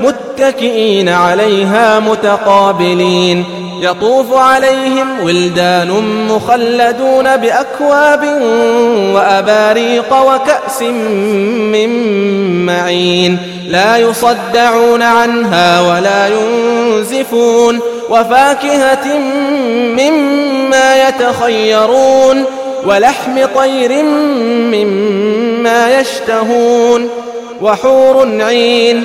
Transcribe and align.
متكئين 0.00 1.08
عليها 1.08 2.00
متقابلين. 2.00 3.44
يطوف 3.80 4.36
عليهم 4.36 5.20
ولدان 5.24 5.88
مخلدون 6.28 7.36
بأكواب 7.36 8.24
وأباريق 9.14 10.14
وكأس 10.14 10.82
من 11.72 11.90
معين. 12.66 13.38
لا 13.68 13.96
يصدعون 13.96 15.02
عنها 15.02 15.80
ولا 15.80 16.28
ينزفون. 16.28 17.80
وفاكهة 18.10 19.18
مما 19.98 21.08
يتخيرون. 21.08 22.44
ولحم 22.86 23.46
طير 23.54 24.02
مما 24.72 26.00
يشتهون. 26.00 27.08
وحور 27.62 28.42
عين 28.42 29.04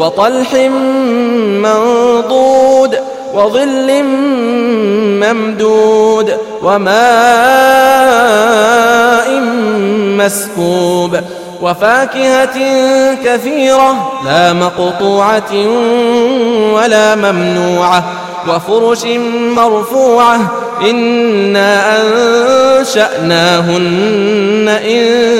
وطلح 0.00 0.54
منضود 1.64 2.98
وظل 3.34 4.02
ممدود 5.22 6.36
وماء 6.62 7.00
مسكوب 10.18 11.16
وفاكهة 11.62 12.56
كثيرة 13.24 14.12
لا 14.24 14.52
مقطوعة 14.52 15.52
ولا 16.74 17.14
ممنوعة 17.14 18.04
وفرش 18.48 19.04
مرفوعة 19.56 20.40
إنا 20.90 21.82
أنشأناهن 22.80 23.88
إن 24.68 25.39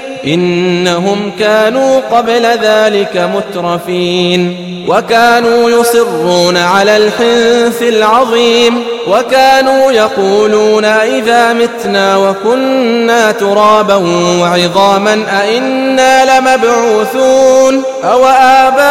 إنهم 0.25 1.31
كانوا 1.39 2.01
قبل 2.11 2.45
ذلك 2.45 3.29
مترفين 3.35 4.71
وكانوا 4.87 5.69
يصرون 5.69 6.57
على 6.57 6.97
الحنث 6.97 7.81
العظيم 7.81 8.83
وكانوا 9.07 9.91
يقولون 9.91 10.85
إذا 10.85 11.53
متنا 11.53 12.17
وكنا 12.17 13.31
ترابا 13.31 13.95
وعظاما 14.41 15.25
أئنا 15.41 16.39
لمبعوثون 16.39 17.83
أو 18.03 18.25
آباؤنا 18.25 18.81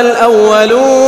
الأولون 0.00 1.05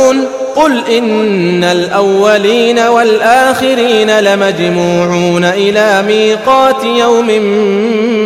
قل 0.59 0.83
إن 0.97 1.63
الأولين 1.63 2.79
والآخرين 2.79 4.19
لمجموعون 4.19 5.43
إلى 5.45 6.03
ميقات 6.07 6.83
يوم 6.83 7.41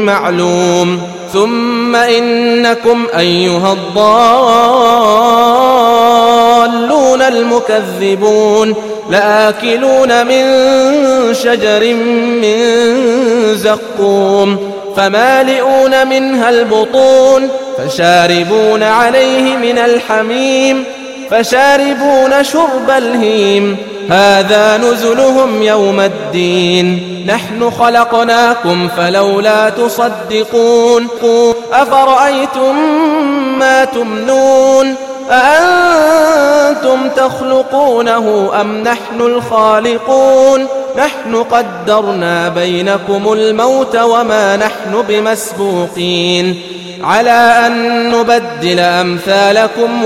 معلوم 0.06 1.02
ثم 1.34 1.96
إنكم 1.96 3.08
أيها 3.18 3.74
الضالون 3.74 3.94
المكذبون 7.22 8.76
لآكلون 9.10 10.28
من 10.28 10.44
شجر 11.34 11.94
من 12.42 12.58
زقوم 13.56 14.74
فمالئون 14.98 16.08
منها 16.08 16.50
البطون 16.50 17.50
فشاربون 17.78 18.84
عليه 18.84 19.58
من 19.58 19.78
الحميم 19.78 20.84
فشاربون 21.32 22.44
شرب 22.44 22.90
الهيم. 22.98 23.78
هذا 24.10 24.78
نزلهم 24.78 25.64
يوم 25.64 26.00
الدين. 26.00 27.10
نحن 27.28 27.72
خلقناكم 27.72 28.88
فلولا 28.98 29.70
تصدقون. 29.70 31.08
أفرأيتم 31.74 32.76
ما 33.60 33.86
تمنون؟ 33.86 34.96
أأنتم 35.32 37.10
تخلقونه 37.10 38.52
أم 38.62 38.84
نحن 38.84 39.22
الخالقون؟ 39.22 40.68
نحن 40.98 41.36
قدرنا 41.36 42.50
بينكم 42.50 43.34
الموت 43.34 43.96
وما 43.96 44.58
نحن 44.58 45.04
بمسبوقين. 45.10 46.62
على 47.04 47.68
أن 47.68 48.10
نبدل 48.12 48.80
أمثالكم 48.80 50.06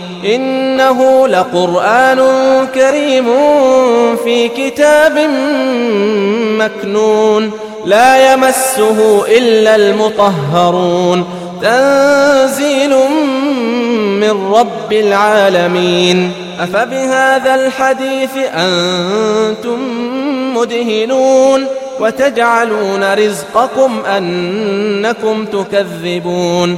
إنه 0.25 1.27
لقرآن 1.27 2.19
كريم 2.75 3.25
في 4.23 4.47
كتاب 4.47 5.17
مكنون 6.57 7.51
لا 7.85 8.33
يمسه 8.33 9.25
إلا 9.37 9.75
المطهرون 9.75 11.25
تنزيل 11.61 12.95
من 14.19 14.53
رب 14.53 14.93
العالمين 14.93 16.31
أفبهذا 16.59 17.55
الحديث 17.55 18.29
أنتم 18.53 19.79
مدهنون 20.55 21.65
وتجعلون 21.99 23.13
رزقكم 23.13 23.99
أنكم 24.05 25.45
تكذبون 25.45 26.77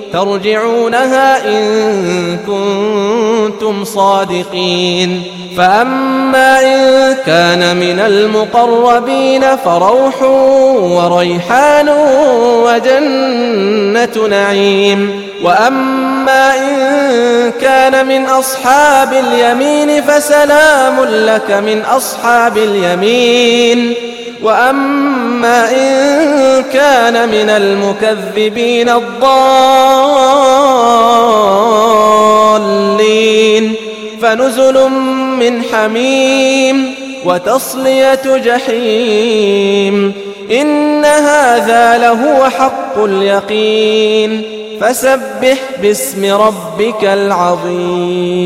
ترجعونها 0.13 1.47
إن 1.47 2.37
كنتم 2.37 3.83
صادقين. 3.83 5.23
فأما 5.57 6.61
إن 6.61 7.13
كان 7.25 7.77
من 7.77 7.99
المقربين 7.99 9.55
فروح 9.55 10.21
وريحان 10.81 11.89
وجنة 12.65 14.27
نعيم. 14.27 15.21
وأما 15.43 16.55
إن 16.57 17.51
كان 17.61 18.05
من 18.07 18.25
أصحاب 18.25 19.13
اليمين 19.13 20.01
فسلام 20.01 21.03
لك 21.03 21.51
من 21.51 21.81
أصحاب 21.81 22.57
اليمين. 22.57 24.10
وأما 24.43 25.71
إن 25.71 26.63
كان 26.73 27.29
من 27.29 27.49
المكذبين 27.49 28.89
الضالين 28.89 29.51
فنزل 34.21 34.89
من 35.39 35.63
حميم 35.63 36.95
وتصلية 37.25 38.37
جحيم 38.37 40.13
إن 40.51 41.05
هذا 41.05 41.97
لهو 41.97 42.49
حق 42.49 42.97
اليقين 42.97 44.43
فسبح 44.81 45.57
باسم 45.81 46.25
ربك 46.33 47.03
العظيم 47.03 48.41